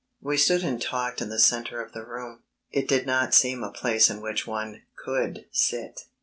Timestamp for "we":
0.19-0.35